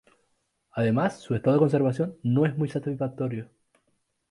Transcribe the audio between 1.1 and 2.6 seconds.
su estado de conservación no es